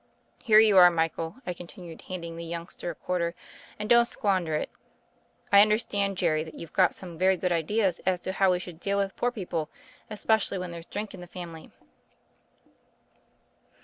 [0.43, 3.35] Here you are Michael," I continued, handing the youngster a quarter,
[3.77, 4.71] "and don't squander it.
[5.51, 8.79] I understand, Jerry, that you've got some very good ideas as to how we should
[8.79, 9.69] deal with poor people,
[10.09, 11.69] especially when there's drink in the family."